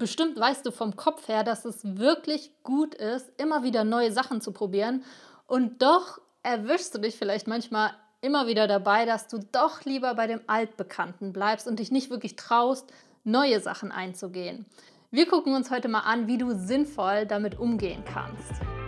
bestimmt 0.00 0.40
weißt 0.40 0.66
du 0.66 0.72
vom 0.72 0.96
Kopf 0.96 1.28
her, 1.28 1.44
dass 1.44 1.64
es 1.64 1.96
wirklich 1.96 2.50
gut 2.64 2.96
ist, 2.96 3.30
immer 3.36 3.62
wieder 3.62 3.84
neue 3.84 4.10
Sachen 4.10 4.40
zu 4.40 4.50
probieren. 4.50 5.04
Und 5.46 5.82
doch 5.82 6.20
erwischst 6.42 6.92
du 6.94 6.98
dich 6.98 7.16
vielleicht 7.16 7.46
manchmal 7.46 7.92
immer 8.20 8.48
wieder 8.48 8.66
dabei, 8.66 9.04
dass 9.04 9.28
du 9.28 9.38
doch 9.52 9.84
lieber 9.84 10.14
bei 10.14 10.26
dem 10.26 10.40
Altbekannten 10.48 11.32
bleibst 11.32 11.68
und 11.68 11.78
dich 11.78 11.92
nicht 11.92 12.10
wirklich 12.10 12.34
traust, 12.34 12.92
neue 13.22 13.60
Sachen 13.60 13.92
einzugehen. 13.92 14.66
Wir 15.10 15.28
gucken 15.28 15.54
uns 15.54 15.70
heute 15.70 15.88
mal 15.88 16.00
an, 16.00 16.26
wie 16.26 16.38
du 16.38 16.52
sinnvoll 16.54 17.26
damit 17.26 17.58
umgehen 17.58 18.02
kannst. 18.04 18.79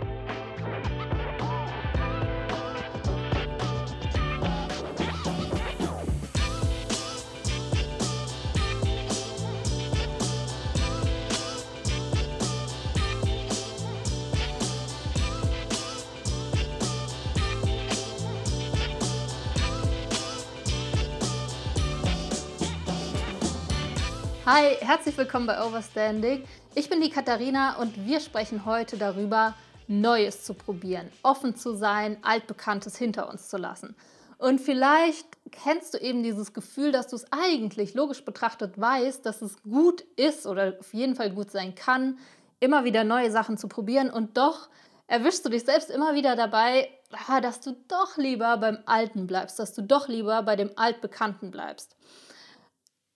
Hi, 24.45 24.75
herzlich 24.81 25.17
willkommen 25.17 25.47
bei 25.47 25.65
Overstanding. 25.65 26.43
Ich 26.75 26.89
bin 26.89 26.99
die 26.99 27.09
Katharina 27.09 27.77
und 27.77 28.05
wir 28.05 28.19
sprechen 28.19 28.65
heute 28.65 28.97
darüber, 28.97 29.55
Neues 29.87 30.43
zu 30.43 30.53
probieren, 30.53 31.09
offen 31.23 31.55
zu 31.55 31.73
sein, 31.75 32.17
altbekanntes 32.23 32.97
hinter 32.97 33.29
uns 33.29 33.47
zu 33.47 33.55
lassen. 33.55 33.95
Und 34.37 34.59
vielleicht 34.59 35.25
kennst 35.51 35.93
du 35.93 35.97
eben 35.97 36.23
dieses 36.23 36.51
Gefühl, 36.51 36.91
dass 36.91 37.07
du 37.07 37.15
es 37.15 37.25
eigentlich 37.31 37.93
logisch 37.93 38.25
betrachtet 38.25 38.77
weißt, 38.77 39.25
dass 39.25 39.41
es 39.41 39.63
gut 39.63 40.01
ist 40.17 40.45
oder 40.45 40.73
auf 40.77 40.93
jeden 40.93 41.15
Fall 41.15 41.31
gut 41.31 41.49
sein 41.49 41.73
kann, 41.73 42.17
immer 42.59 42.83
wieder 42.83 43.05
neue 43.05 43.31
Sachen 43.31 43.57
zu 43.57 43.69
probieren 43.69 44.09
und 44.09 44.35
doch 44.35 44.67
erwischst 45.07 45.45
du 45.45 45.51
dich 45.51 45.63
selbst 45.63 45.89
immer 45.89 46.15
wieder 46.15 46.35
dabei, 46.35 46.89
ah, 47.29 47.39
dass 47.39 47.61
du 47.61 47.77
doch 47.87 48.17
lieber 48.17 48.57
beim 48.57 48.79
Alten 48.87 49.25
bleibst, 49.25 49.57
dass 49.57 49.73
du 49.73 49.83
doch 49.83 50.09
lieber 50.09 50.43
bei 50.43 50.57
dem 50.57 50.71
Altbekannten 50.75 51.49
bleibst. 51.49 51.95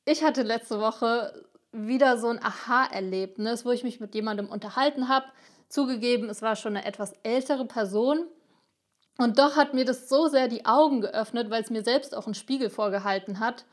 Ich 0.09 0.23
hatte 0.23 0.44
letzte 0.44 0.80
Woche 0.80 1.33
wieder 1.73 2.17
so 2.17 2.30
ein 2.30 2.41
Aha-Erlebnis, 2.41 3.66
wo 3.66 3.72
ich 3.72 3.83
mich 3.83 4.00
mit 4.00 4.16
jemandem 4.16 4.47
unterhalten 4.47 5.09
habe. 5.09 5.25
Zugegeben, 5.67 6.30
es 6.30 6.41
war 6.41 6.55
schon 6.55 6.77
eine 6.77 6.86
etwas 6.86 7.11
ältere 7.23 7.66
Person. 7.66 8.25
Und 9.17 9.38
doch 9.38 9.58
hat 9.58 9.73
mir 9.73 9.83
das 9.83 10.08
so 10.08 10.30
sehr 10.30 10.47
die 10.47 10.66
Augen 10.66 11.02
geöffnet, 11.02 11.49
weil 11.49 11.61
es 11.61 11.69
mir 11.69 11.83
selbst 11.83 12.16
auch 12.16 12.25
einen 12.25 12.36
Spiegel 12.36 12.69
vorgehalten 12.69 13.41
hat, 13.41 13.66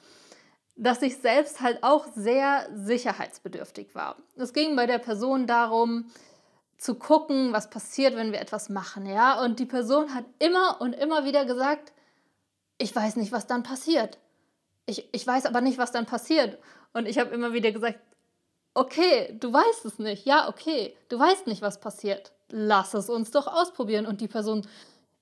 dass 0.74 1.02
ich 1.02 1.18
selbst 1.18 1.60
halt 1.60 1.84
auch 1.84 2.08
sehr 2.16 2.68
sicherheitsbedürftig 2.74 3.94
war. 3.94 4.16
Es 4.34 4.52
ging 4.52 4.74
bei 4.74 4.86
der 4.86 4.98
Person 4.98 5.46
darum, 5.46 6.10
zu 6.78 6.96
gucken, 6.96 7.52
was 7.52 7.70
passiert, 7.70 8.16
wenn 8.16 8.32
wir 8.32 8.40
etwas 8.40 8.70
machen, 8.70 9.06
ja? 9.06 9.40
Und 9.40 9.60
die 9.60 9.66
Person 9.66 10.12
hat 10.12 10.24
immer 10.40 10.80
und 10.80 10.94
immer 10.94 11.24
wieder 11.24 11.44
gesagt, 11.44 11.92
ich 12.78 12.94
weiß 12.94 13.14
nicht, 13.14 13.30
was 13.30 13.46
dann 13.46 13.62
passiert 13.62 14.18
ich, 14.86 15.08
ich 15.12 15.26
weiß 15.26 15.46
aber 15.46 15.60
nicht, 15.60 15.78
was 15.78 15.92
dann 15.92 16.06
passiert. 16.06 16.58
Und 16.92 17.06
ich 17.06 17.18
habe 17.18 17.34
immer 17.34 17.52
wieder 17.52 17.72
gesagt, 17.72 17.98
okay, 18.74 19.36
du 19.40 19.52
weißt 19.52 19.84
es 19.84 19.98
nicht. 19.98 20.26
Ja, 20.26 20.48
okay, 20.48 20.96
du 21.08 21.18
weißt 21.18 21.46
nicht, 21.46 21.62
was 21.62 21.80
passiert. 21.80 22.32
Lass 22.50 22.94
es 22.94 23.08
uns 23.08 23.30
doch 23.30 23.46
ausprobieren. 23.46 24.06
Und 24.06 24.20
die 24.20 24.28
Person, 24.28 24.66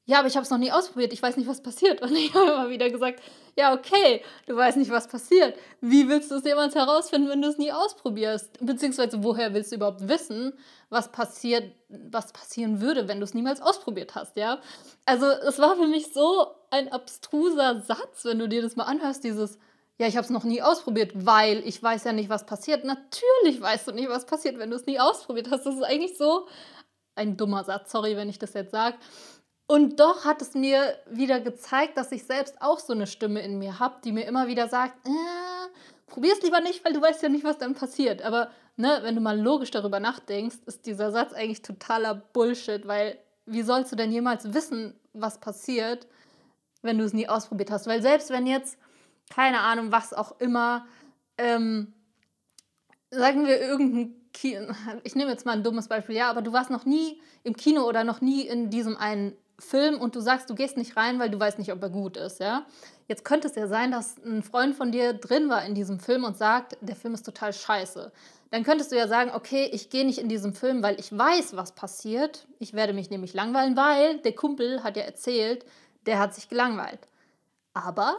ja, 0.05 0.19
aber 0.19 0.27
ich 0.27 0.35
habe 0.35 0.43
es 0.43 0.51
noch 0.51 0.59
nie 0.59 0.73
ausprobiert, 0.73 1.13
ich 1.13 1.23
weiß 1.23 1.37
nicht, 1.37 1.49
was 1.49 1.63
passiert. 1.63 2.03
Und 2.03 2.15
ich 2.15 2.35
habe 2.35 2.51
immer 2.51 2.71
wieder 2.71 2.91
gesagt, 2.91 3.23
ja, 3.57 3.73
okay, 3.73 4.23
du 4.47 4.57
weißt 4.57 4.77
nicht, 4.77 4.91
was 4.91 5.07
passiert. 5.07 5.57
Wie 5.81 6.09
willst 6.09 6.31
du 6.31 6.37
es 6.37 6.45
jemals 6.45 6.75
herausfinden, 6.75 7.29
wenn 7.29 7.43
du 7.43 7.49
es 7.49 7.59
nie 7.59 7.71
ausprobierst? 7.71 8.59
Beziehungsweise, 8.61 9.23
woher 9.23 9.55
willst 9.55 9.71
du 9.71 9.77
überhaupt 9.77 10.09
wissen, 10.09 10.55
was 10.89 11.13
passiert, 11.13 11.73
was 11.89 12.33
passieren 12.33 12.81
würde, 12.81 13.07
wenn 13.09 13.21
du 13.21 13.25
es 13.25 13.35
niemals 13.35 13.61
ausprobiert 13.61 14.15
hast, 14.15 14.37
ja? 14.37 14.61
Also, 15.05 15.27
es 15.27 15.59
war 15.59 15.77
für 15.77 15.87
mich 15.87 16.13
so 16.13 16.47
ein 16.71 16.91
abstruser 16.91 17.81
Satz, 17.83 18.25
wenn 18.25 18.39
du 18.39 18.49
dir 18.49 18.63
das 18.63 18.77
mal 18.77 18.85
anhörst, 18.85 19.23
dieses, 19.23 19.59
ja, 19.99 20.09
ich 20.09 20.17
habe 20.17 20.25
es 20.25 20.31
noch 20.31 20.45
nie 20.45 20.63
ausprobiert, 20.63 21.13
weil 21.15 21.59
ich 21.67 21.81
weiß 21.81 22.05
ja 22.05 22.13
nicht, 22.13 22.29
was 22.29 22.47
passiert. 22.47 22.85
Natürlich 22.85 23.61
weißt 23.61 23.89
du 23.89 23.93
nicht, 23.93 24.09
was 24.09 24.27
passiert, 24.27 24.59
wenn 24.59 24.71
du 24.71 24.77
es 24.77 24.87
nie 24.87 24.99
ausprobiert 24.99 25.49
hast. 25.51 25.65
Das 25.65 25.77
ist 25.77 25.83
eigentlich 25.83 26.17
so 26.17 26.49
ein 27.15 27.37
dummer 27.37 27.63
Satz, 27.65 27.93
sorry, 27.93 28.17
wenn 28.17 28.29
ich 28.29 28.39
das 28.39 28.55
jetzt 28.55 28.73
sage. 28.73 28.97
Und 29.73 30.01
doch 30.01 30.27
hat 30.27 30.43
es 30.43 30.53
mir 30.53 30.99
wieder 31.11 31.41
gezeigt, 31.41 31.97
dass 31.97 32.13
ich 32.13 32.25
selbst 32.25 32.61
auch 32.61 32.79
so 32.79 32.93
eine 32.93 33.07
Stimme 33.07 33.41
in 33.41 33.59
mir 33.59 33.79
habe, 33.79 34.03
die 34.05 34.13
mir 34.13 34.27
immer 34.27 34.47
wieder 34.47 34.69
sagt, 34.69 34.95
äh, 35.09 35.71
probier 36.09 36.35
es 36.35 36.43
lieber 36.43 36.61
nicht, 36.61 36.85
weil 36.85 36.93
du 36.93 37.01
weißt 37.01 37.23
ja 37.23 37.31
nicht, 37.31 37.43
was 37.43 37.57
dann 37.57 37.73
passiert. 37.73 38.21
Aber 38.21 38.51
ne, 38.77 38.99
wenn 39.01 39.15
du 39.15 39.23
mal 39.23 39.41
logisch 39.41 39.71
darüber 39.71 39.99
nachdenkst, 39.99 40.59
ist 40.67 40.85
dieser 40.85 41.11
Satz 41.11 41.33
eigentlich 41.33 41.63
totaler 41.63 42.15
Bullshit, 42.15 42.87
weil 42.87 43.17
wie 43.47 43.63
sollst 43.63 43.91
du 43.91 43.97
denn 43.97 44.13
jemals 44.13 44.53
wissen, 44.53 44.93
was 45.15 45.41
passiert, 45.41 46.07
wenn 46.83 46.99
du 46.99 47.05
es 47.05 47.15
nie 47.15 47.27
ausprobiert 47.27 47.71
hast? 47.71 47.87
Weil 47.87 48.03
selbst 48.03 48.29
wenn 48.29 48.47
jetzt, 48.47 48.77
keine 49.35 49.61
Ahnung, 49.61 49.91
was 49.91 50.13
auch 50.13 50.39
immer, 50.39 50.85
ähm, 51.39 51.95
sagen 53.11 53.47
wir 53.47 53.59
irgendein 53.59 54.17
Kino, 54.35 54.75
ich 55.03 55.15
nehme 55.15 55.31
jetzt 55.31 55.47
mal 55.47 55.53
ein 55.53 55.65
dummes 55.65 55.89
Beispiel, 55.89 56.17
ja, 56.17 56.29
aber 56.29 56.43
du 56.43 56.53
warst 56.53 56.69
noch 56.69 56.85
nie 56.85 57.23
im 57.43 57.57
Kino 57.57 57.89
oder 57.89 58.05
noch 58.05 58.21
nie 58.21 58.43
in 58.43 58.69
diesem 58.69 58.99
einen 58.99 59.35
Film 59.63 60.01
und 60.01 60.15
du 60.15 60.21
sagst, 60.21 60.51
du 60.51 60.55
gehst 60.55 60.77
nicht 60.77 60.97
rein, 60.97 61.19
weil 61.19 61.31
du 61.31 61.39
weißt 61.39 61.59
nicht, 61.59 61.73
ob 61.73 61.83
er 61.83 61.91
gut 61.91 62.17
ist, 62.17 62.41
ja. 62.41 62.67
Jetzt 63.09 63.25
könnte 63.25 63.49
es 63.49 63.55
ja 63.55 63.67
sein, 63.67 63.91
dass 63.91 64.17
ein 64.25 64.43
Freund 64.43 64.75
von 64.75 64.93
dir 64.93 65.13
drin 65.13 65.49
war 65.49 65.65
in 65.65 65.75
diesem 65.75 66.01
Film 66.01 66.25
und 66.25 66.37
sagt, 66.37 66.77
der 66.81 66.97
Film 66.97 67.15
ist 67.15 67.25
total 67.25 67.53
scheiße. 67.53 68.13
Dann 68.51 68.65
könntest 68.65 68.93
du 68.93 68.97
ja 68.97 69.09
sagen, 69.09 69.31
okay, 69.35 69.71
ich 69.73 69.89
gehe 69.89 70.05
nicht 70.05 70.19
in 70.19 70.29
diesen 70.29 70.53
Film, 70.53 70.83
weil 70.83 71.01
ich 71.01 71.17
weiß, 71.17 71.57
was 71.57 71.73
passiert. 71.73 72.47
Ich 72.59 72.75
werde 72.75 72.93
mich 72.93 73.09
nämlich 73.09 73.33
langweilen, 73.33 73.77
weil 73.77 74.19
der 74.19 74.35
Kumpel 74.35 74.83
hat 74.83 74.97
ja 74.97 75.05
erzählt, 75.05 75.65
der 76.05 76.19
hat 76.19 76.35
sich 76.35 76.49
gelangweilt. 76.49 77.01
Aber 77.73 78.19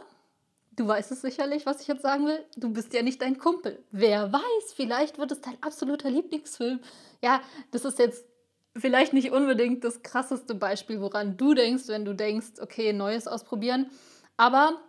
du 0.76 0.88
weißt 0.88 1.12
es 1.12 1.22
sicherlich, 1.22 1.66
was 1.66 1.82
ich 1.82 1.86
jetzt 1.86 2.02
sagen 2.02 2.26
will. 2.26 2.44
Du 2.56 2.70
bist 2.72 2.92
ja 2.92 3.02
nicht 3.02 3.22
dein 3.22 3.38
Kumpel. 3.38 3.82
Wer 3.92 4.32
weiß, 4.32 4.72
vielleicht 4.74 5.18
wird 5.18 5.30
es 5.30 5.40
dein 5.40 5.56
absoluter 5.62 6.10
Lieblingsfilm. 6.10 6.80
Ja, 7.22 7.40
das 7.70 7.84
ist 7.84 7.98
jetzt 7.98 8.24
vielleicht 8.76 9.12
nicht 9.12 9.30
unbedingt 9.30 9.84
das 9.84 10.02
krasseste 10.02 10.54
Beispiel, 10.54 11.00
woran 11.00 11.36
du 11.36 11.54
denkst, 11.54 11.84
wenn 11.88 12.04
du 12.04 12.14
denkst, 12.14 12.60
okay, 12.60 12.92
Neues 12.92 13.26
ausprobieren. 13.26 13.90
Aber 14.36 14.80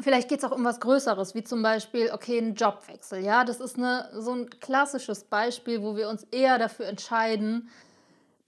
vielleicht 0.00 0.28
geht 0.28 0.38
es 0.38 0.44
auch 0.44 0.56
um 0.56 0.64
was 0.64 0.80
Größeres, 0.80 1.34
wie 1.34 1.44
zum 1.44 1.62
Beispiel, 1.62 2.10
okay, 2.12 2.38
ein 2.38 2.54
Jobwechsel. 2.54 3.20
Ja, 3.20 3.44
das 3.44 3.60
ist 3.60 3.76
eine, 3.78 4.10
so 4.12 4.32
ein 4.32 4.50
klassisches 4.50 5.24
Beispiel, 5.24 5.82
wo 5.82 5.96
wir 5.96 6.08
uns 6.08 6.24
eher 6.30 6.58
dafür 6.58 6.86
entscheiden, 6.86 7.68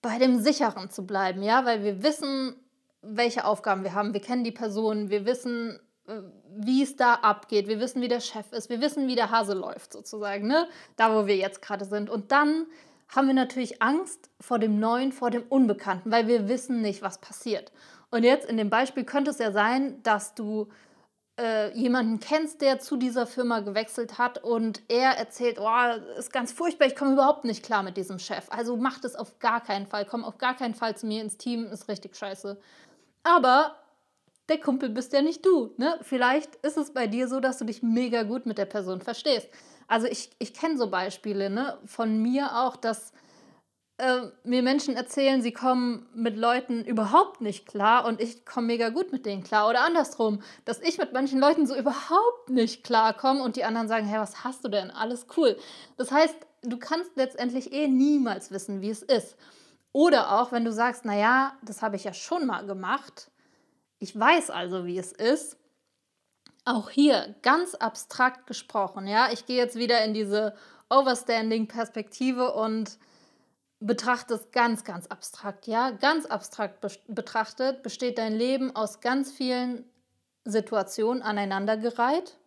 bei 0.02 0.18
dem 0.18 0.40
Sicheren 0.40 0.90
zu 0.90 1.06
bleiben. 1.06 1.42
Ja, 1.42 1.64
weil 1.64 1.84
wir 1.84 2.02
wissen, 2.02 2.56
welche 3.02 3.44
Aufgaben 3.44 3.84
wir 3.84 3.94
haben. 3.94 4.12
Wir 4.12 4.20
kennen 4.20 4.44
die 4.44 4.52
Person, 4.52 5.10
wir 5.10 5.26
wissen, 5.26 5.78
äh, 6.08 6.22
wie 6.58 6.82
es 6.82 6.96
da 6.96 7.14
abgeht, 7.14 7.68
wir 7.68 7.78
wissen, 7.78 8.02
wie 8.02 8.08
der 8.08 8.20
Chef 8.20 8.50
ist, 8.52 8.68
wir 8.68 8.80
wissen, 8.80 9.06
wie 9.06 9.14
der 9.14 9.30
Hase 9.30 9.54
läuft, 9.54 9.92
sozusagen, 9.92 10.48
ne? 10.48 10.66
Da, 10.96 11.14
wo 11.14 11.26
wir 11.26 11.36
jetzt 11.36 11.62
gerade 11.62 11.84
sind. 11.84 12.10
Und 12.10 12.32
dann 12.32 12.66
haben 13.08 13.26
wir 13.26 13.34
natürlich 13.34 13.82
Angst 13.82 14.30
vor 14.40 14.58
dem 14.58 14.78
Neuen, 14.78 15.12
vor 15.12 15.30
dem 15.30 15.44
Unbekannten, 15.48 16.10
weil 16.10 16.26
wir 16.26 16.48
wissen 16.48 16.82
nicht, 16.82 17.02
was 17.02 17.20
passiert. 17.20 17.72
Und 18.10 18.24
jetzt 18.24 18.48
in 18.48 18.56
dem 18.56 18.70
Beispiel 18.70 19.04
könnte 19.04 19.30
es 19.30 19.38
ja 19.38 19.52
sein, 19.52 20.02
dass 20.02 20.34
du 20.34 20.68
äh, 21.38 21.76
jemanden 21.76 22.18
kennst, 22.18 22.62
der 22.62 22.78
zu 22.78 22.96
dieser 22.96 23.26
Firma 23.26 23.60
gewechselt 23.60 24.18
hat 24.18 24.42
und 24.42 24.82
er 24.88 25.10
erzählt, 25.10 25.58
oh, 25.60 26.16
ist 26.18 26.32
ganz 26.32 26.52
furchtbar, 26.52 26.86
ich 26.86 26.96
komme 26.96 27.12
überhaupt 27.12 27.44
nicht 27.44 27.62
klar 27.62 27.82
mit 27.82 27.96
diesem 27.96 28.18
Chef. 28.18 28.46
Also 28.50 28.76
mach 28.76 29.00
das 29.00 29.16
auf 29.16 29.38
gar 29.38 29.62
keinen 29.62 29.86
Fall, 29.86 30.06
komm 30.06 30.24
auf 30.24 30.38
gar 30.38 30.56
keinen 30.56 30.74
Fall 30.74 30.96
zu 30.96 31.06
mir 31.06 31.22
ins 31.22 31.36
Team, 31.36 31.66
ist 31.66 31.88
richtig 31.88 32.16
scheiße. 32.16 32.58
Aber 33.22 33.76
der 34.48 34.60
Kumpel 34.60 34.88
bist 34.88 35.12
ja 35.12 35.22
nicht 35.22 35.44
du. 35.44 35.74
Ne? 35.76 35.98
Vielleicht 36.02 36.54
ist 36.56 36.76
es 36.76 36.92
bei 36.92 37.06
dir 37.06 37.28
so, 37.28 37.40
dass 37.40 37.58
du 37.58 37.64
dich 37.64 37.82
mega 37.82 38.22
gut 38.22 38.46
mit 38.46 38.58
der 38.58 38.64
Person 38.64 39.00
verstehst. 39.00 39.48
Also 39.88 40.06
ich, 40.06 40.30
ich 40.38 40.54
kenne 40.54 40.76
so 40.76 40.90
Beispiele 40.90 41.50
ne, 41.50 41.78
von 41.86 42.20
mir 42.20 42.56
auch, 42.58 42.76
dass 42.76 43.12
äh, 43.98 44.22
mir 44.44 44.62
Menschen 44.62 44.94
erzählen, 44.94 45.40
sie 45.40 45.52
kommen 45.52 46.06
mit 46.14 46.36
Leuten 46.36 46.84
überhaupt 46.84 47.40
nicht 47.40 47.66
klar 47.66 48.04
und 48.04 48.20
ich 48.20 48.44
komme 48.44 48.66
mega 48.66 48.90
gut 48.90 49.12
mit 49.12 49.24
denen 49.24 49.42
klar. 49.42 49.68
Oder 49.68 49.82
andersrum, 49.82 50.42
dass 50.64 50.80
ich 50.80 50.98
mit 50.98 51.12
manchen 51.12 51.40
Leuten 51.40 51.66
so 51.66 51.74
überhaupt 51.74 52.50
nicht 52.50 52.84
klarkomme 52.84 53.42
und 53.42 53.56
die 53.56 53.64
anderen 53.64 53.88
sagen, 53.88 54.06
hey, 54.06 54.20
was 54.20 54.44
hast 54.44 54.64
du 54.64 54.68
denn? 54.68 54.90
Alles 54.90 55.26
cool. 55.36 55.56
Das 55.96 56.10
heißt, 56.10 56.36
du 56.62 56.78
kannst 56.78 57.16
letztendlich 57.16 57.72
eh 57.72 57.88
niemals 57.88 58.50
wissen, 58.50 58.82
wie 58.82 58.90
es 58.90 59.02
ist. 59.02 59.36
Oder 59.92 60.38
auch, 60.38 60.52
wenn 60.52 60.64
du 60.64 60.72
sagst, 60.72 61.06
naja, 61.06 61.56
das 61.62 61.80
habe 61.80 61.96
ich 61.96 62.04
ja 62.04 62.12
schon 62.12 62.44
mal 62.44 62.66
gemacht, 62.66 63.30
ich 63.98 64.18
weiß 64.18 64.50
also, 64.50 64.84
wie 64.84 64.98
es 64.98 65.12
ist, 65.12 65.56
auch 66.66 66.90
hier 66.90 67.34
ganz 67.42 67.74
abstrakt 67.74 68.46
gesprochen, 68.46 69.06
ja, 69.06 69.28
ich 69.32 69.46
gehe 69.46 69.56
jetzt 69.56 69.76
wieder 69.76 70.04
in 70.04 70.12
diese 70.12 70.54
Overstanding-Perspektive 70.90 72.52
und 72.52 72.98
betrachte 73.80 74.34
es 74.34 74.50
ganz, 74.50 74.84
ganz 74.84 75.06
abstrakt, 75.06 75.66
ja, 75.66 75.90
ganz 75.90 76.26
abstrakt 76.26 76.80
be 76.80 76.90
betrachtet 77.08 77.82
besteht 77.82 78.18
dein 78.18 78.34
Leben 78.34 78.74
aus 78.74 79.00
ganz 79.00 79.32
vielen 79.32 79.84
Situationen 80.44 81.22
aneinandergereiht 81.22 82.38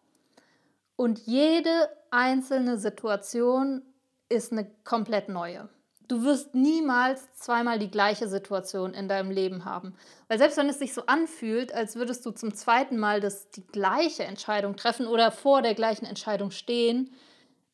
und 0.95 1.19
jede 1.19 1.89
einzelne 2.11 2.77
Situation 2.77 3.81
ist 4.27 4.51
eine 4.51 4.69
komplett 4.83 5.29
neue. 5.29 5.69
Du 6.09 6.23
wirst 6.23 6.55
niemals 6.55 7.31
zweimal 7.35 7.77
die 7.77 7.91
gleiche 7.91 8.27
Situation 8.27 8.95
in 8.95 9.07
deinem 9.07 9.29
Leben 9.29 9.63
haben. 9.63 9.93
Weil 10.27 10.39
selbst 10.39 10.57
wenn 10.57 10.67
es 10.67 10.79
sich 10.79 10.91
so 10.91 11.05
anfühlt, 11.05 11.71
als 11.71 11.95
würdest 11.95 12.25
du 12.25 12.31
zum 12.31 12.55
zweiten 12.55 12.97
Mal 12.97 13.21
das, 13.21 13.51
die 13.51 13.65
gleiche 13.65 14.23
Entscheidung 14.23 14.75
treffen 14.75 15.05
oder 15.05 15.31
vor 15.31 15.61
der 15.61 15.75
gleichen 15.75 16.05
Entscheidung 16.05 16.49
stehen, 16.49 17.11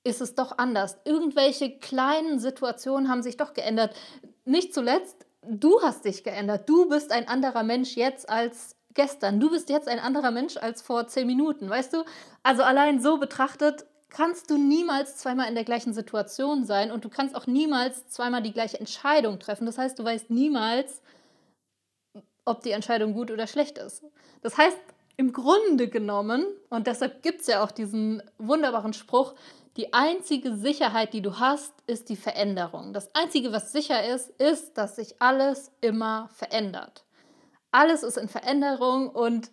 ist 0.03 0.19
es 0.19 0.35
doch 0.35 0.57
anders. 0.57 0.97
Irgendwelche 1.05 1.79
kleinen 1.79 2.39
Situationen 2.39 3.09
haben 3.09 3.23
sich 3.23 3.37
doch 3.37 3.53
geändert. 3.53 3.95
Nicht 4.43 4.73
zuletzt, 4.73 5.25
du 5.41 5.81
hast 5.81 6.03
dich 6.03 6.25
geändert. 6.25 6.67
Du 6.67 6.89
bist 6.89 7.13
ein 7.13 7.29
anderer 7.29 7.63
Mensch 7.63 7.95
jetzt 7.95 8.29
als 8.29 8.75
gestern. 8.93 9.39
Du 9.39 9.49
bist 9.49 9.69
jetzt 9.69 9.87
ein 9.87 9.99
anderer 9.99 10.31
Mensch 10.31 10.57
als 10.57 10.81
vor 10.81 11.07
zehn 11.07 11.25
Minuten, 11.25 11.69
weißt 11.69 11.93
du? 11.93 12.03
Also 12.43 12.63
allein 12.63 13.01
so 13.01 13.17
betrachtet 13.17 13.85
kannst 14.10 14.50
du 14.50 14.57
niemals 14.57 15.18
zweimal 15.18 15.48
in 15.48 15.56
der 15.56 15.63
gleichen 15.63 15.94
Situation 15.94 16.66
sein 16.66 16.92
und 16.92 17.06
du 17.06 17.10
kannst 17.10 17.36
auch 17.36 17.48
niemals 17.48 18.07
zweimal 18.07 18.42
die 18.42 18.54
gleiche 18.54 18.80
Entscheidung 18.80 19.40
treffen. 19.40 19.66
Das 19.66 19.78
heißt, 19.78 19.98
du 20.00 20.04
weißt 20.04 20.30
niemals, 20.30 21.02
ob 22.46 22.62
die 22.62 22.72
Entscheidung 22.72 23.13
gut 23.13 23.31
oder 23.31 23.48
schlecht 23.48 23.78
ist. 23.78 24.04
Das 24.42 24.57
heißt, 24.57 24.78
im 25.18 25.34
Grunde 25.34 25.88
genommen, 25.90 26.46
und 26.69 26.88
deshalb 26.88 27.24
gibt 27.24 27.42
es 27.42 27.48
ja 27.48 27.63
auch 27.63 27.72
diesen 27.72 28.22
wunderbaren 28.38 28.94
Spruch, 28.94 29.34
die 29.78 29.94
einzige 29.94 30.56
Sicherheit, 30.56 31.13
die 31.13 31.22
du 31.22 31.40
hast, 31.40 31.74
ist 31.88 32.10
die 32.10 32.16
Veränderung. 32.16 32.94
Das 32.94 33.13
Einzige, 33.13 33.52
was 33.52 33.72
sicher 33.72 34.06
ist, 34.07 34.30
ist, 34.40 34.78
dass 34.78 34.96
sich 34.96 35.22
alles 35.22 35.72
immer 35.81 36.30
verändert. 36.34 37.04
Alles 37.72 38.04
ist 38.04 38.18
in 38.18 38.30
Veränderung 38.30 39.10
und 39.10 39.52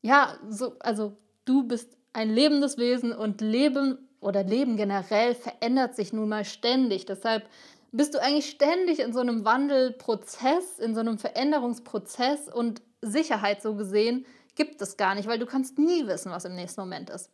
ja, 0.00 0.36
so, 0.48 0.76
also 0.78 1.16
du 1.44 1.64
bist 1.64 1.96
ein 2.14 2.30
lebendes 2.30 2.78
Wesen 2.78 3.12
und 3.12 3.42
Leben 3.42 3.98
oder 4.20 4.42
Leben 4.42 4.76
generell 4.76 5.34
verändert 5.34 5.94
sich 5.94 6.14
nun 6.14 6.30
mal 6.30 6.44
ständig. 6.46 7.04
Deshalb 7.04 7.44
bist 7.92 8.14
du 8.14 8.22
eigentlich 8.22 8.48
ständig 8.48 9.00
in 9.00 9.12
so 9.12 9.20
einem 9.20 9.44
Wandelprozess, 9.44 10.78
in 10.78 10.94
so 10.94 11.00
einem 11.00 11.18
Veränderungsprozess 11.18 12.48
und 12.48 12.80
Sicherheit 13.02 13.60
so 13.60 13.74
gesehen 13.74 14.24
gibt 14.54 14.80
es 14.80 14.96
gar 14.96 15.14
nicht, 15.14 15.28
weil 15.28 15.38
du 15.38 15.46
kannst 15.46 15.78
nie 15.78 16.06
wissen, 16.06 16.30
was 16.32 16.44
im 16.44 16.54
nächsten 16.54 16.80
Moment 16.80 17.10
ist. 17.10 17.30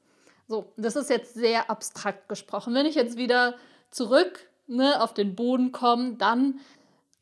So, 0.48 0.72
das 0.76 0.96
ist 0.96 1.10
jetzt 1.10 1.34
sehr 1.34 1.70
abstrakt 1.70 2.28
gesprochen. 2.28 2.74
Wenn 2.74 2.86
ich 2.86 2.94
jetzt 2.94 3.16
wieder 3.16 3.54
zurück 3.90 4.48
ne, 4.66 5.00
auf 5.02 5.14
den 5.14 5.36
Boden 5.36 5.70
komme, 5.70 6.14
dann 6.14 6.60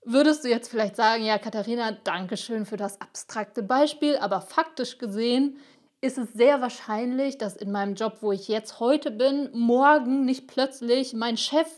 würdest 0.04 0.44
du 0.44 0.48
jetzt 0.48 0.70
vielleicht 0.70 0.96
sagen, 0.96 1.24
ja, 1.24 1.36
Katharina, 1.38 1.92
danke 2.04 2.36
schön 2.36 2.64
für 2.64 2.76
das 2.76 3.00
abstrakte 3.00 3.62
Beispiel, 3.62 4.16
aber 4.16 4.40
faktisch 4.40 4.98
gesehen 4.98 5.58
ist 6.00 6.18
es 6.18 6.32
sehr 6.32 6.60
wahrscheinlich, 6.60 7.38
dass 7.38 7.56
in 7.56 7.72
meinem 7.72 7.94
Job, 7.94 8.18
wo 8.20 8.32
ich 8.32 8.48
jetzt 8.48 8.80
heute 8.80 9.10
bin, 9.10 9.50
morgen 9.52 10.24
nicht 10.24 10.46
plötzlich 10.46 11.12
mein 11.12 11.36
Chef 11.36 11.68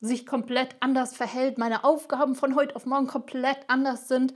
sich 0.00 0.26
komplett 0.26 0.76
anders 0.80 1.16
verhält, 1.16 1.56
meine 1.56 1.84
Aufgaben 1.84 2.34
von 2.34 2.56
heute 2.56 2.76
auf 2.76 2.84
morgen 2.84 3.06
komplett 3.06 3.58
anders 3.68 4.08
sind, 4.08 4.34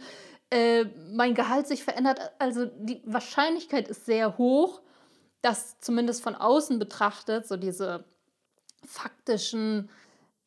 äh, 0.50 0.84
mein 1.12 1.34
Gehalt 1.34 1.66
sich 1.66 1.84
verändert. 1.84 2.20
Also 2.38 2.66
die 2.66 3.02
Wahrscheinlichkeit 3.04 3.88
ist 3.88 4.06
sehr 4.06 4.38
hoch, 4.38 4.80
dass 5.42 5.78
zumindest 5.80 6.22
von 6.22 6.34
außen 6.34 6.78
betrachtet 6.78 7.46
so 7.46 7.56
diese 7.56 8.04
faktischen 8.84 9.90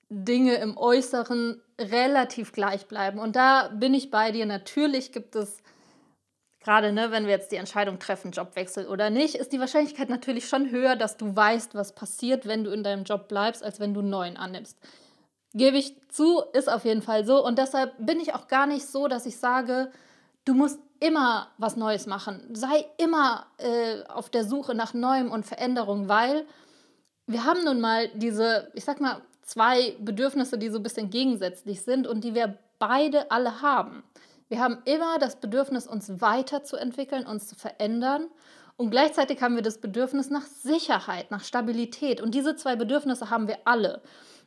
Dinge 0.10 0.56
im 0.56 0.78
Äußeren 0.78 1.62
relativ 1.80 2.52
gleich 2.52 2.88
bleiben. 2.88 3.20
Und 3.20 3.36
da 3.36 3.70
bin 3.70 3.94
ich 3.94 4.12
bei 4.12 4.32
dir. 4.32 4.46
Natürlich 4.46 5.12
gibt 5.12 5.36
es 5.36 5.62
gerade 6.64 6.92
ne, 6.92 7.12
wenn 7.12 7.26
wir 7.26 7.32
jetzt 7.32 7.52
die 7.52 7.58
Entscheidung 7.58 8.00
treffen, 8.00 8.32
Jobwechsel 8.32 8.88
oder 8.88 9.10
nicht, 9.10 9.36
ist 9.36 9.52
die 9.52 9.60
Wahrscheinlichkeit 9.60 10.10
natürlich 10.10 10.48
schon 10.48 10.70
höher, 10.70 10.96
dass 10.96 11.18
du 11.18 11.36
weißt, 11.36 11.76
was 11.76 11.94
passiert, 11.94 12.48
wenn 12.48 12.64
du 12.64 12.72
in 12.72 12.84
deinem 12.84 13.04
Job 13.04 13.28
bleibst, 13.28 13.64
als 13.64 13.80
wenn 13.80 13.94
du 13.94 14.02
einen 14.02 14.10
neuen 14.10 14.38
annimmst. 14.38 14.78
Gebe 15.54 15.78
ich 15.78 15.96
zu, 16.10 16.42
ist 16.54 16.72
auf 16.72 16.86
jeden 16.86 17.02
Fall 17.02 17.26
so. 17.26 17.46
Und 17.46 17.58
deshalb 17.58 17.94
bin 17.98 18.20
ich 18.20 18.34
auch 18.34 18.48
gar 18.48 18.68
nicht 18.68 18.86
so, 18.86 19.08
dass 19.08 19.26
ich 19.26 19.38
sage, 19.38 19.92
du 20.46 20.54
musst 20.54 20.80
immer 21.00 21.48
was 21.58 21.76
Neues 21.76 22.06
machen. 22.06 22.42
Sei 22.54 22.86
immer 22.98 23.48
äh, 23.58 24.04
auf 24.08 24.30
der 24.30 24.46
Suche 24.46 24.76
nach 24.76 24.94
Neuem 24.94 25.32
und 25.32 25.46
Veränderung, 25.46 26.08
weil 26.08 26.46
wir 27.28 27.44
haben 27.44 27.64
nun 27.64 27.82
mal 27.82 28.08
diese, 28.14 28.72
ich 28.76 28.86
sag 28.86 29.02
mal, 29.02 29.22
zwei 29.42 29.96
Bedürfnisse, 30.00 30.58
die 30.58 30.70
so 30.70 30.78
ein 30.78 30.84
bisschen 30.84 31.10
gegensätzlich 31.10 31.82
sind 31.82 32.08
und 32.08 32.24
die 32.24 32.36
wir 32.36 32.58
beide 32.80 33.32
alle 33.32 33.62
haben. 33.62 34.04
Wir 34.52 34.60
haben 34.60 34.80
immer 34.84 35.18
das 35.18 35.38
Bedürfnis, 35.38 35.88
uns 35.88 36.20
weiterzuentwickeln, 36.20 37.26
uns 37.26 37.48
zu 37.48 37.56
verändern. 37.56 38.28
Und 38.76 38.92
gleichzeitig 38.92 39.42
haben 39.42 39.56
wir 39.56 39.62
das 39.62 39.78
Bedürfnis 39.78 40.30
nach 40.30 40.46
Sicherheit, 40.46 41.32
nach 41.32 41.46
Stabilität. 41.46 42.20
Und 42.20 42.36
diese 42.36 42.58
zwei 42.58 42.76
Bedürfnisse 42.76 43.30
haben 43.30 43.48
wir 43.48 43.60
alle. 43.64 44.02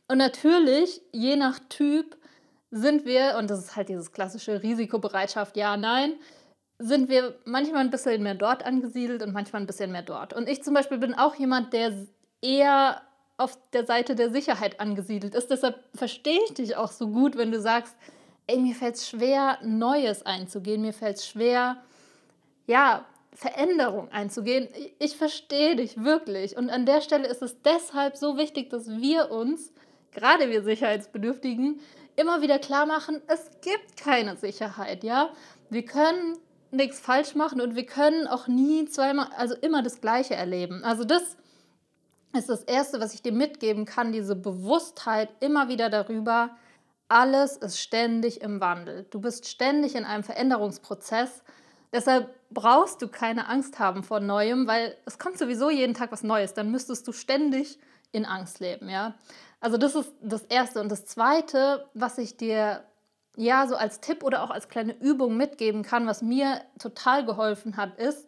Und 0.07 0.19
natürlich, 0.19 1.01
je 1.11 1.35
nach 1.37 1.57
Typ, 1.69 2.17
sind 2.69 3.05
wir, 3.05 3.37
und 3.39 3.49
das 3.49 3.57
ist 3.57 3.75
halt 3.75 3.89
dieses 3.89 4.11
klassische 4.11 4.61
Risikobereitschaft, 4.61 5.57
ja, 5.57 5.75
nein, 5.75 6.13
sind 6.77 7.09
wir 7.09 7.39
manchmal 7.45 7.81
ein 7.81 7.89
bisschen 7.89 8.21
mehr 8.21 8.35
dort 8.35 8.63
angesiedelt 8.63 9.23
und 9.23 9.33
manchmal 9.33 9.63
ein 9.63 9.67
bisschen 9.67 9.91
mehr 9.91 10.03
dort. 10.03 10.33
Und 10.33 10.47
ich 10.47 10.61
zum 10.61 10.75
Beispiel 10.75 10.99
bin 10.99 11.15
auch 11.15 11.33
jemand, 11.33 11.73
der 11.73 12.05
eher 12.43 13.01
auf 13.37 13.57
der 13.73 13.87
Seite 13.87 14.13
der 14.13 14.29
Sicherheit 14.29 14.79
angesiedelt 14.79 15.33
ist. 15.33 15.49
Deshalb 15.49 15.83
verstehe 15.95 16.41
ich 16.45 16.53
dich 16.53 16.75
auch 16.75 16.91
so 16.91 17.07
gut, 17.07 17.37
wenn 17.37 17.51
du 17.51 17.59
sagst, 17.59 17.95
ey, 18.47 18.57
mir 18.57 18.75
fällt 18.75 18.95
es 18.95 19.09
schwer, 19.09 19.59
Neues 19.63 20.25
einzugehen, 20.25 20.81
mir 20.81 20.93
fällt 20.93 21.17
es 21.17 21.27
schwer, 21.27 21.77
ja, 22.67 23.05
Veränderung 23.33 24.09
einzugehen. 24.11 24.69
Ich 24.97 25.17
verstehe 25.17 25.75
dich 25.75 26.03
wirklich. 26.03 26.55
Und 26.55 26.69
an 26.69 26.85
der 26.85 27.01
Stelle 27.01 27.27
ist 27.27 27.41
es 27.41 27.61
deshalb 27.61 28.15
so 28.15 28.37
wichtig, 28.37 28.69
dass 28.69 28.87
wir 28.87 29.29
uns, 29.29 29.73
gerade 30.11 30.49
wir 30.49 30.63
Sicherheitsbedürftigen, 30.63 31.81
immer 32.15 32.41
wieder 32.41 32.59
klar 32.59 32.85
machen, 32.85 33.21
es 33.27 33.51
gibt 33.61 33.97
keine 33.97 34.37
Sicherheit, 34.37 35.03
ja. 35.03 35.29
Wir 35.69 35.83
können 35.83 36.37
nichts 36.71 36.99
falsch 36.99 37.35
machen 37.35 37.59
und 37.61 37.75
wir 37.75 37.85
können 37.85 38.27
auch 38.27 38.47
nie 38.47 38.85
zweimal, 38.85 39.27
also 39.37 39.55
immer 39.55 39.81
das 39.81 39.99
Gleiche 40.01 40.35
erleben. 40.35 40.83
Also 40.83 41.03
das 41.03 41.35
ist 42.33 42.49
das 42.49 42.63
Erste, 42.63 42.99
was 42.99 43.13
ich 43.13 43.21
dir 43.21 43.31
mitgeben 43.31 43.85
kann, 43.85 44.11
diese 44.11 44.35
Bewusstheit 44.35 45.29
immer 45.39 45.67
wieder 45.67 45.89
darüber, 45.89 46.55
alles 47.07 47.57
ist 47.57 47.79
ständig 47.79 48.41
im 48.41 48.59
Wandel. 48.61 49.05
Du 49.09 49.19
bist 49.19 49.47
ständig 49.47 49.95
in 49.95 50.05
einem 50.05 50.23
Veränderungsprozess. 50.23 51.43
Deshalb 51.93 52.33
brauchst 52.49 53.01
du 53.01 53.07
keine 53.07 53.47
Angst 53.47 53.79
haben 53.79 54.03
vor 54.03 54.19
Neuem, 54.19 54.67
weil 54.67 54.97
es 55.05 55.19
kommt 55.19 55.37
sowieso 55.37 55.69
jeden 55.69 55.93
Tag 55.93 56.11
was 56.11 56.23
Neues. 56.23 56.53
Dann 56.53 56.71
müsstest 56.71 57.07
du 57.07 57.11
ständig 57.11 57.79
in 58.11 58.25
Angst 58.25 58.59
leben, 58.59 58.89
ja. 58.89 59.15
Also 59.59 59.77
das 59.77 59.95
ist 59.95 60.11
das 60.21 60.43
Erste. 60.43 60.81
Und 60.81 60.91
das 60.91 61.05
Zweite, 61.05 61.87
was 61.93 62.17
ich 62.17 62.37
dir 62.37 62.83
ja 63.35 63.67
so 63.67 63.75
als 63.75 63.99
Tipp 63.99 64.23
oder 64.23 64.43
auch 64.43 64.49
als 64.49 64.69
kleine 64.69 64.93
Übung 64.99 65.37
mitgeben 65.37 65.83
kann, 65.83 66.07
was 66.07 66.21
mir 66.21 66.61
total 66.79 67.25
geholfen 67.25 67.77
hat, 67.77 67.97
ist, 67.97 68.27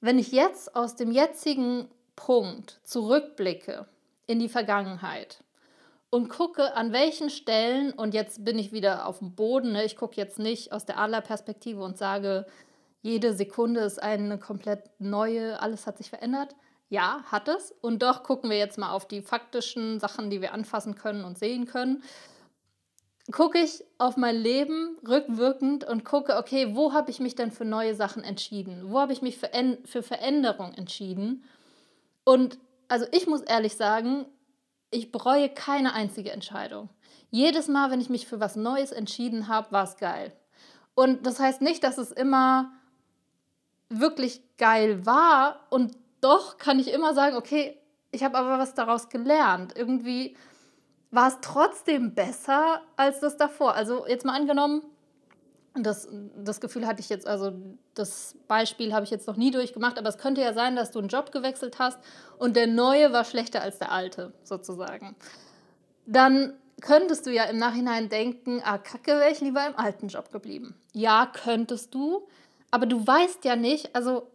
wenn 0.00 0.18
ich 0.18 0.32
jetzt 0.32 0.76
aus 0.76 0.96
dem 0.96 1.10
jetzigen 1.10 1.88
Punkt 2.14 2.80
zurückblicke 2.84 3.86
in 4.26 4.38
die 4.38 4.48
Vergangenheit, 4.48 5.42
und 6.16 6.30
gucke, 6.30 6.74
an 6.74 6.94
welchen 6.94 7.28
Stellen, 7.28 7.92
und 7.92 8.14
jetzt 8.14 8.42
bin 8.42 8.58
ich 8.58 8.72
wieder 8.72 9.06
auf 9.06 9.18
dem 9.18 9.34
Boden, 9.34 9.72
ne? 9.72 9.84
ich 9.84 9.96
gucke 9.96 10.16
jetzt 10.16 10.38
nicht 10.38 10.72
aus 10.72 10.86
der 10.86 10.98
Adlerperspektive 10.98 11.84
und 11.84 11.98
sage, 11.98 12.46
jede 13.02 13.34
Sekunde 13.34 13.80
ist 13.80 14.02
eine 14.02 14.38
komplett 14.38 14.88
neue, 14.98 15.60
alles 15.60 15.86
hat 15.86 15.98
sich 15.98 16.08
verändert. 16.08 16.56
Ja, 16.88 17.22
hat 17.26 17.48
es. 17.48 17.70
Und 17.82 18.02
doch 18.02 18.22
gucken 18.22 18.48
wir 18.48 18.56
jetzt 18.56 18.78
mal 18.78 18.92
auf 18.92 19.06
die 19.06 19.20
faktischen 19.20 20.00
Sachen, 20.00 20.30
die 20.30 20.40
wir 20.40 20.54
anfassen 20.54 20.94
können 20.94 21.22
und 21.22 21.36
sehen 21.36 21.66
können. 21.66 22.02
Gucke 23.30 23.58
ich 23.58 23.84
auf 23.98 24.16
mein 24.16 24.36
Leben 24.36 24.96
rückwirkend 25.06 25.84
und 25.84 26.06
gucke, 26.06 26.38
okay, 26.38 26.74
wo 26.74 26.94
habe 26.94 27.10
ich 27.10 27.20
mich 27.20 27.34
denn 27.34 27.50
für 27.50 27.66
neue 27.66 27.94
Sachen 27.94 28.24
entschieden? 28.24 28.90
Wo 28.90 29.00
habe 29.00 29.12
ich 29.12 29.20
mich 29.20 29.36
für, 29.36 29.50
für 29.84 30.02
Veränderung 30.02 30.72
entschieden? 30.72 31.44
Und 32.24 32.58
also 32.88 33.04
ich 33.12 33.26
muss 33.26 33.42
ehrlich 33.42 33.76
sagen, 33.76 34.24
ich 34.96 35.12
bereue 35.12 35.48
keine 35.48 35.92
einzige 35.92 36.32
Entscheidung. 36.32 36.88
Jedes 37.30 37.68
Mal, 37.68 37.90
wenn 37.90 38.00
ich 38.00 38.08
mich 38.08 38.26
für 38.26 38.40
was 38.40 38.56
Neues 38.56 38.92
entschieden 38.92 39.48
habe, 39.48 39.72
war 39.72 39.84
es 39.84 39.96
geil. 39.96 40.32
Und 40.94 41.26
das 41.26 41.38
heißt 41.38 41.60
nicht, 41.60 41.84
dass 41.84 41.98
es 41.98 42.10
immer 42.10 42.72
wirklich 43.88 44.42
geil 44.56 45.04
war. 45.04 45.66
Und 45.70 45.96
doch 46.20 46.56
kann 46.56 46.78
ich 46.78 46.92
immer 46.92 47.14
sagen, 47.14 47.36
okay, 47.36 47.78
ich 48.10 48.24
habe 48.24 48.38
aber 48.38 48.58
was 48.58 48.74
daraus 48.74 49.08
gelernt. 49.08 49.74
Irgendwie 49.76 50.36
war 51.10 51.28
es 51.28 51.38
trotzdem 51.42 52.14
besser 52.14 52.80
als 52.96 53.20
das 53.20 53.36
davor. 53.36 53.74
Also 53.74 54.06
jetzt 54.06 54.24
mal 54.24 54.34
angenommen, 54.34 54.82
das, 55.82 56.08
das 56.36 56.60
Gefühl 56.60 56.86
hatte 56.86 57.00
ich 57.00 57.08
jetzt, 57.08 57.26
also 57.26 57.52
das 57.94 58.36
Beispiel 58.48 58.92
habe 58.94 59.04
ich 59.04 59.10
jetzt 59.10 59.26
noch 59.26 59.36
nie 59.36 59.50
durchgemacht, 59.50 59.98
aber 59.98 60.08
es 60.08 60.18
könnte 60.18 60.40
ja 60.40 60.52
sein, 60.52 60.76
dass 60.76 60.90
du 60.90 60.98
einen 60.98 61.08
Job 61.08 61.32
gewechselt 61.32 61.78
hast 61.78 61.98
und 62.38 62.56
der 62.56 62.66
neue 62.66 63.12
war 63.12 63.24
schlechter 63.24 63.62
als 63.62 63.78
der 63.78 63.92
alte, 63.92 64.32
sozusagen. 64.42 65.16
Dann 66.06 66.54
könntest 66.80 67.26
du 67.26 67.32
ja 67.32 67.44
im 67.44 67.58
Nachhinein 67.58 68.08
denken, 68.08 68.62
ah, 68.64 68.78
kacke, 68.78 69.12
wäre 69.12 69.30
ich 69.30 69.40
lieber 69.40 69.66
im 69.66 69.76
alten 69.76 70.08
Job 70.08 70.30
geblieben. 70.32 70.74
Ja, 70.92 71.26
könntest 71.26 71.94
du, 71.94 72.26
aber 72.70 72.86
du 72.86 73.06
weißt 73.06 73.44
ja 73.44 73.56
nicht, 73.56 73.94
also 73.94 74.30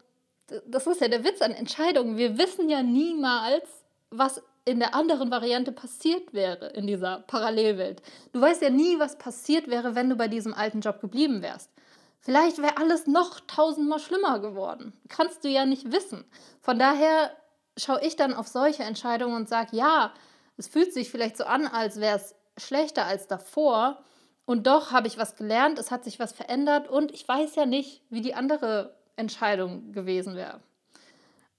das 0.65 0.87
ist 0.87 1.01
ja 1.01 1.07
der 1.07 1.23
Witz 1.23 1.41
an 1.41 1.51
Entscheidungen. 1.51 2.17
Wir 2.17 2.37
wissen 2.37 2.69
ja 2.69 2.83
niemals, 2.83 3.63
was 4.09 4.41
in 4.65 4.79
der 4.79 4.93
anderen 4.93 5.31
Variante 5.31 5.71
passiert 5.71 6.33
wäre, 6.33 6.67
in 6.67 6.87
dieser 6.87 7.19
Parallelwelt. 7.27 8.01
Du 8.31 8.41
weißt 8.41 8.61
ja 8.61 8.69
nie, 8.69 8.99
was 8.99 9.17
passiert 9.17 9.67
wäre, 9.67 9.95
wenn 9.95 10.09
du 10.09 10.15
bei 10.15 10.27
diesem 10.27 10.53
alten 10.53 10.81
Job 10.81 11.01
geblieben 11.01 11.41
wärst. 11.41 11.71
Vielleicht 12.19 12.59
wäre 12.59 12.77
alles 12.77 13.07
noch 13.07 13.39
tausendmal 13.41 13.99
schlimmer 13.99 14.39
geworden. 14.39 14.93
Kannst 15.09 15.43
du 15.43 15.49
ja 15.49 15.65
nicht 15.65 15.91
wissen. 15.91 16.23
Von 16.61 16.77
daher 16.77 17.35
schaue 17.77 18.03
ich 18.05 18.15
dann 18.15 18.35
auf 18.35 18.47
solche 18.47 18.83
Entscheidungen 18.83 19.35
und 19.35 19.49
sage, 19.49 19.75
ja, 19.75 20.13
es 20.57 20.67
fühlt 20.67 20.93
sich 20.93 21.09
vielleicht 21.09 21.37
so 21.37 21.45
an, 21.45 21.65
als 21.65 21.99
wäre 21.99 22.17
es 22.17 22.35
schlechter 22.57 23.05
als 23.05 23.27
davor. 23.27 24.03
Und 24.45 24.67
doch 24.67 24.91
habe 24.91 25.07
ich 25.07 25.17
was 25.17 25.35
gelernt, 25.35 25.79
es 25.79 25.89
hat 25.89 26.03
sich 26.03 26.19
was 26.19 26.33
verändert 26.33 26.87
und 26.87 27.11
ich 27.11 27.27
weiß 27.27 27.55
ja 27.55 27.65
nicht, 27.65 28.03
wie 28.09 28.21
die 28.21 28.35
andere 28.35 28.95
Entscheidung 29.15 29.91
gewesen 29.91 30.35
wäre. 30.35 30.59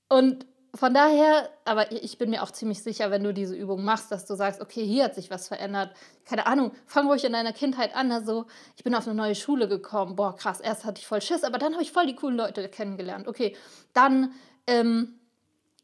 Und 0.09 0.47
von 0.75 0.95
daher, 0.95 1.51
aber 1.67 1.93
ich 1.93 2.17
bin 2.17 2.31
mir 2.31 2.43
auch 2.43 2.51
ziemlich 2.51 2.83
sicher, 2.83 3.11
wenn 3.11 3.23
du 3.23 3.35
diese 3.35 3.55
Übung 3.55 3.85
machst, 3.85 4.11
dass 4.11 4.25
du 4.25 4.35
sagst, 4.35 4.63
okay, 4.63 4.85
hier 4.85 5.05
hat 5.05 5.15
sich 5.15 5.31
was 5.31 5.49
verändert. 5.49 5.95
Keine 6.25 6.47
Ahnung, 6.47 6.73
fang 6.87 7.09
ruhig 7.09 7.25
in 7.25 7.33
deiner 7.35 7.53
Kindheit 7.53 7.95
an. 7.95 8.11
Also, 8.11 8.47
ich 8.77 8.83
bin 8.83 8.95
auf 8.95 9.07
eine 9.07 9.15
neue 9.15 9.35
Schule 9.35 9.69
gekommen. 9.69 10.17
Boah, 10.17 10.35
krass, 10.35 10.61
erst 10.61 10.87
hatte 10.87 10.99
ich 10.99 11.07
voll 11.07 11.21
Schiss, 11.21 11.45
aber 11.45 11.59
dann 11.59 11.75
habe 11.75 11.83
ich 11.83 11.93
voll 11.93 12.07
die 12.07 12.17
coolen 12.17 12.39
Leute 12.39 12.67
kennengelernt. 12.69 13.29
Okay, 13.29 13.55
dann, 13.93 14.33
ähm, 14.67 15.19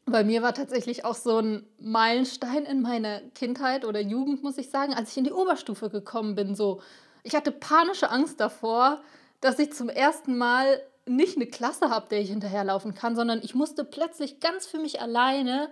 bei 0.07 0.23
mir 0.23 0.41
war 0.41 0.55
tatsächlich 0.55 1.05
auch 1.05 1.13
so 1.13 1.37
ein 1.37 1.67
Meilenstein 1.79 2.65
in 2.65 2.81
meiner 2.81 3.21
Kindheit 3.35 3.85
oder 3.85 3.99
Jugend, 3.99 4.41
muss 4.41 4.57
ich 4.57 4.71
sagen, 4.71 4.95
als 4.95 5.11
ich 5.11 5.17
in 5.17 5.23
die 5.23 5.31
Oberstufe 5.31 5.91
gekommen 5.91 6.33
bin. 6.33 6.55
So, 6.55 6.81
ich 7.21 7.35
hatte 7.35 7.51
panische 7.51 8.09
Angst 8.09 8.39
davor, 8.39 9.01
dass 9.39 9.59
ich 9.59 9.71
zum 9.71 9.87
ersten 9.87 10.35
Mal 10.35 10.81
nicht 11.09 11.35
eine 11.35 11.47
Klasse 11.47 11.89
habe, 11.89 12.07
der 12.09 12.21
ich 12.21 12.29
hinterherlaufen 12.29 12.93
kann, 12.93 13.15
sondern 13.15 13.41
ich 13.43 13.55
musste 13.55 13.83
plötzlich 13.83 14.39
ganz 14.39 14.67
für 14.67 14.79
mich 14.79 15.01
alleine 15.01 15.69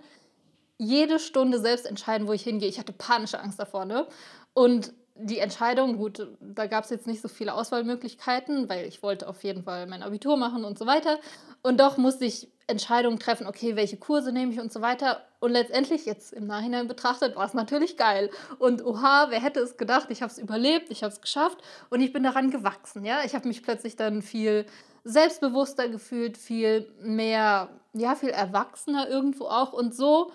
jede 0.78 1.18
Stunde 1.18 1.60
selbst 1.60 1.86
entscheiden, 1.86 2.28
wo 2.28 2.32
ich 2.32 2.42
hingehe. 2.42 2.68
Ich 2.68 2.78
hatte 2.78 2.92
panische 2.92 3.40
Angst 3.40 3.58
davor, 3.58 3.84
ne? 3.84 4.06
Und 4.54 4.92
die 5.20 5.38
Entscheidung, 5.38 5.96
gut, 5.96 6.28
da 6.40 6.66
gab 6.66 6.84
es 6.84 6.90
jetzt 6.90 7.06
nicht 7.06 7.20
so 7.20 7.28
viele 7.28 7.54
Auswahlmöglichkeiten, 7.54 8.68
weil 8.68 8.86
ich 8.86 9.02
wollte 9.02 9.28
auf 9.28 9.42
jeden 9.42 9.64
Fall 9.64 9.86
mein 9.86 10.02
Abitur 10.04 10.36
machen 10.36 10.64
und 10.64 10.78
so 10.78 10.86
weiter. 10.86 11.18
Und 11.62 11.80
doch 11.80 11.96
musste 11.96 12.24
ich 12.24 12.48
Entscheidungen 12.68 13.18
treffen, 13.18 13.46
okay, 13.46 13.74
welche 13.74 13.96
Kurse 13.96 14.30
nehme 14.30 14.52
ich 14.52 14.60
und 14.60 14.72
so 14.72 14.80
weiter. 14.80 15.22
Und 15.40 15.52
letztendlich, 15.52 16.06
jetzt 16.06 16.32
im 16.32 16.46
Nachhinein 16.46 16.86
betrachtet, 16.86 17.34
war 17.34 17.46
es 17.46 17.54
natürlich 17.54 17.96
geil. 17.96 18.30
Und 18.58 18.84
oha, 18.84 19.26
wer 19.30 19.40
hätte 19.40 19.60
es 19.60 19.76
gedacht, 19.76 20.08
ich 20.10 20.22
habe 20.22 20.30
es 20.30 20.38
überlebt, 20.38 20.90
ich 20.90 21.02
habe 21.02 21.12
es 21.12 21.20
geschafft 21.20 21.58
und 21.90 22.00
ich 22.00 22.12
bin 22.12 22.22
daran 22.22 22.50
gewachsen. 22.50 23.04
Ja? 23.04 23.24
Ich 23.24 23.34
habe 23.34 23.48
mich 23.48 23.62
plötzlich 23.62 23.96
dann 23.96 24.22
viel 24.22 24.66
selbstbewusster 25.04 25.88
gefühlt, 25.88 26.36
viel 26.36 26.90
mehr, 27.00 27.68
ja, 27.92 28.14
viel 28.14 28.30
erwachsener 28.30 29.08
irgendwo 29.08 29.46
auch. 29.46 29.72
Und 29.72 29.94
so 29.94 30.32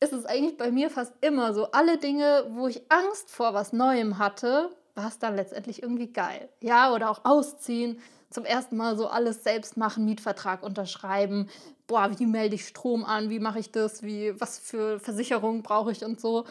ist 0.00 0.12
es 0.12 0.26
eigentlich 0.26 0.56
bei 0.56 0.70
mir 0.70 0.90
fast 0.90 1.12
immer 1.20 1.54
so. 1.54 1.70
Alle 1.70 1.96
Dinge, 1.98 2.46
wo 2.50 2.66
ich 2.66 2.82
Angst 2.90 3.30
vor 3.30 3.54
was 3.54 3.72
Neuem 3.72 4.18
hatte, 4.18 4.70
war 4.94 5.08
es 5.08 5.18
dann 5.18 5.36
letztendlich 5.36 5.82
irgendwie 5.82 6.12
geil. 6.12 6.48
Ja, 6.60 6.92
oder 6.92 7.10
auch 7.10 7.24
ausziehen, 7.24 8.00
zum 8.30 8.44
ersten 8.44 8.76
Mal 8.76 8.96
so 8.96 9.08
alles 9.08 9.44
selbst 9.44 9.76
machen, 9.76 10.04
Mietvertrag 10.04 10.62
unterschreiben. 10.62 11.48
Boah, 11.86 12.10
wie 12.18 12.26
melde 12.26 12.54
ich 12.54 12.66
Strom 12.66 13.04
an? 13.04 13.30
Wie 13.30 13.40
mache 13.40 13.58
ich 13.58 13.70
das? 13.70 14.02
Wie, 14.02 14.38
was 14.40 14.58
für 14.58 14.98
Versicherungen 14.98 15.62
brauche 15.62 15.92
ich 15.92 16.04
und 16.04 16.20
so. 16.20 16.44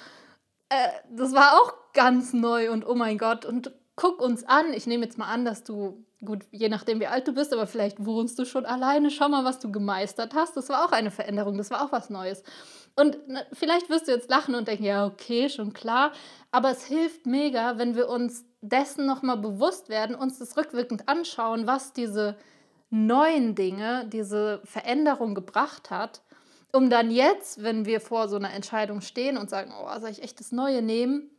Äh, 0.70 0.90
das 1.10 1.34
war 1.34 1.54
auch 1.54 1.74
ganz 1.94 2.34
neu 2.34 2.72
und 2.72 2.88
oh 2.88 2.96
mein 2.96 3.18
Gott. 3.18 3.46
Und 3.46 3.72
guck 3.96 4.22
uns 4.22 4.44
an. 4.44 4.74
Ich 4.74 4.88
nehme 4.88 5.06
jetzt 5.06 5.18
mal 5.18 5.32
an, 5.32 5.46
dass 5.46 5.64
du, 5.64 6.06
gut, 6.24 6.44
je 6.52 6.70
nachdem 6.70 7.00
wie 7.00 7.08
alt 7.08 7.28
du 7.28 7.34
bist, 7.34 7.54
aber 7.54 7.68
vielleicht 7.68 8.06
wohnst 8.06 8.38
du 8.40 8.46
schon 8.46 8.66
alleine. 8.66 9.12
Schau 9.12 9.30
mal, 9.30 9.46
was 9.46 9.60
du 9.60 9.72
gemeistert 9.72 10.34
hast. 10.34 10.56
Das 10.58 10.70
war 10.70 10.86
auch 10.86 10.92
eine 10.92 11.12
Veränderung, 11.12 11.58
das 11.58 11.72
war 11.72 11.84
auch 11.84 11.92
was 11.92 12.10
Neues. 12.10 12.44
Und 12.96 13.18
na, 13.28 13.42
vielleicht 13.54 13.90
wirst 13.90 14.08
du 14.08 14.12
jetzt 14.12 14.30
lachen 14.30 14.56
und 14.56 14.68
denken, 14.68 14.84
ja, 14.84 15.06
okay, 15.06 15.50
schon 15.50 15.74
klar. 15.74 16.12
Aber 16.52 16.72
es 16.72 16.86
hilft 16.86 17.26
mega, 17.26 17.78
wenn 17.78 17.96
wir 17.96 18.10
uns 18.10 18.46
dessen 18.62 19.06
nochmal 19.06 19.38
bewusst 19.38 19.90
werden, 19.90 20.16
uns 20.16 20.40
das 20.40 20.58
rückwirkend 20.58 21.08
anschauen, 21.08 21.68
was 21.68 21.94
diese 21.94 22.38
neuen 22.90 23.56
Dinge, 23.56 24.06
diese 24.12 24.62
Veränderung 24.66 25.34
gebracht 25.34 25.90
hat, 25.90 26.22
um 26.74 26.90
dann 26.90 27.10
jetzt, 27.10 27.64
wenn 27.64 27.86
wir 27.86 28.02
vor 28.02 28.28
so 28.28 28.36
einer 28.36 28.54
Entscheidung 28.54 29.02
stehen 29.02 29.38
und 29.38 29.50
sagen, 29.50 29.74
oh, 29.78 30.00
soll 30.00 30.10
ich 30.10 30.22
echt 30.22 30.40
das 30.40 30.52
Neue 30.52 30.82
nehmen, 30.82 31.30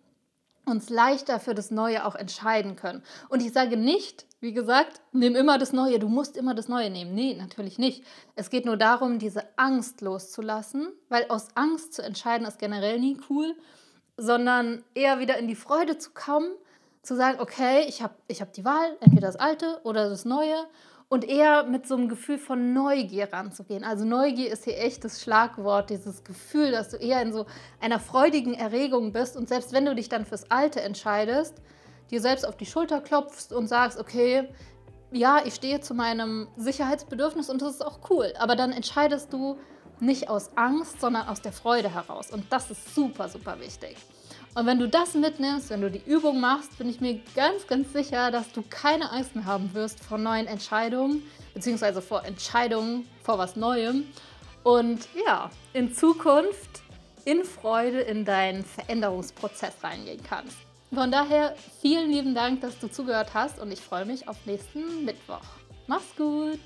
uns 0.65 0.91
leichter 0.91 1.41
für 1.41 1.55
das 1.55 1.71
Neue 1.71 2.05
auch 2.05 2.15
entscheiden 2.15 2.77
können. 2.77 3.03
Und 3.29 3.43
ich 3.43 3.53
sage 3.53 3.77
nicht, 3.77 4.27
wie 4.41 4.53
gesagt, 4.53 5.01
nimm 5.13 5.37
immer 5.37 5.59
das 5.59 5.73
Neue, 5.73 5.99
du 5.99 6.09
musst 6.09 6.37
immer 6.37 6.55
das 6.55 6.69
Neue 6.69 6.91
nehmen. 6.91 7.15
Nee, 7.15 7.35
natürlich 7.35 7.79
nicht. 7.79 8.05
Es 8.37 8.51
geht 8.51 8.65
nur 8.65 8.77
darum, 8.77 9.19
diese 9.19 9.45
Angst 9.57 10.01
loszulassen, 10.01 10.89
weil 11.09 11.27
aus 11.29 11.49
Angst 11.55 11.95
zu 11.95 12.03
entscheiden 12.03 12.47
ist 12.47 12.59
generell 12.59 12.99
nie 12.99 13.19
cool, 13.31 13.55
sondern 14.17 14.85
eher 14.95 15.19
wieder 15.19 15.37
in 15.39 15.49
die 15.49 15.57
Freude 15.57 15.99
zu 15.99 16.11
kommen, 16.11 16.53
zu 17.03 17.17
sagen, 17.17 17.41
okay, 17.41 17.85
ich 17.89 18.03
habe 18.03 18.15
ich 18.29 18.41
hab 18.41 18.53
die 18.53 18.65
Wahl, 18.65 18.97
entweder 19.01 19.27
das 19.27 19.37
Alte 19.37 19.81
oder 19.83 20.09
das 20.09 20.25
Neue 20.25 20.57
und 21.13 21.29
eher 21.29 21.65
mit 21.65 21.87
so 21.87 21.95
einem 21.95 22.09
Gefühl 22.09 22.39
von 22.39 22.73
Neugier 22.73 23.31
ranzugehen. 23.31 23.85
Also 23.85 24.07
Neugier 24.07 24.51
ist 24.51 24.65
hier 24.65 24.79
echt 24.79 25.05
das 25.05 25.21
Schlagwort, 25.21 25.91
dieses 25.91 26.25
Gefühl, 26.25 26.71
dass 26.71 26.89
du 26.89 26.97
eher 26.97 27.21
in 27.21 27.35
so 27.35 27.45
einer 27.83 28.01
freudigen 28.01 28.55
Erregung 28.55 29.13
bist 29.13 29.37
und 29.37 29.47
selbst 29.47 29.75
wenn 29.75 29.85
du 29.85 29.95
dich 29.95 30.09
dann 30.09 30.25
fürs 30.25 30.51
Alte 30.51 30.81
entscheidest, 30.81 31.61
dir 32.11 32.23
selbst 32.23 32.49
auf 32.49 32.57
die 32.57 32.65
Schulter 32.65 33.03
klopfst 33.03 33.53
und 33.53 33.67
sagst, 33.67 34.01
okay, 34.01 34.49
ja, 35.11 35.43
ich 35.45 35.53
stehe 35.53 35.83
zu 35.83 35.93
meinem 35.93 36.49
Sicherheitsbedürfnis 36.57 37.51
und 37.51 37.61
das 37.61 37.75
ist 37.75 37.85
auch 37.85 37.99
cool, 38.09 38.33
aber 38.39 38.57
dann 38.57 38.73
entscheidest 38.73 39.35
du 39.35 39.59
nicht 40.01 40.31
aus 40.31 40.57
Angst, 40.57 40.99
sondern 40.99 41.29
aus 41.29 41.43
der 41.43 41.53
Freude 41.53 41.93
heraus 41.93 42.31
und 42.31 42.51
das 42.51 42.71
ist 42.71 42.95
super, 42.95 43.29
super 43.29 43.61
wichtig. 43.61 43.99
Und 44.55 44.67
wenn 44.67 44.79
du 44.79 44.87
das 44.87 45.15
mitnimmst, 45.15 45.71
wenn 45.71 45.81
du 45.81 45.91
die 45.91 46.03
Übung 46.05 46.39
machst, 46.41 46.77
bin 46.77 46.89
ich 46.91 47.01
mir 47.01 47.21
ganz, 47.35 47.67
ganz 47.67 47.93
sicher, 47.93 48.31
dass 48.31 48.53
du 48.53 48.63
keine 48.69 49.11
Angst 49.11 49.35
mehr 49.35 49.47
haben 49.47 49.73
wirst 49.73 50.01
vor 50.01 50.19
neuen 50.19 50.47
Entscheidungen, 50.47 51.23
beziehungsweise 51.55 52.03
vor 52.03 52.25
Entscheidungen 52.25 53.09
vor 53.23 53.39
was 53.39 53.57
Neuem. 53.57 54.05
Und 54.63 55.09
ja, 55.27 55.51
in 55.73 55.95
Zukunft 55.95 56.83
in 57.25 57.45
Freude 57.45 58.01
in 58.01 58.25
deinen 58.25 58.65
Veränderungsprozess 58.65 59.75
reingehen 59.83 60.23
kannst. 60.23 60.57
Von 60.93 61.11
daher 61.11 61.55
vielen 61.81 62.11
lieben 62.11 62.35
Dank, 62.35 62.61
dass 62.61 62.79
du 62.79 62.89
zugehört 62.89 63.31
hast 63.33 63.59
und 63.59 63.73
ich 63.73 63.81
freue 63.81 64.05
mich 64.05 64.29
auf 64.29 64.37
nächsten 64.45 65.05
Mittwoch. 65.05 65.41
Mach's 65.87 66.15
gut! 66.17 66.61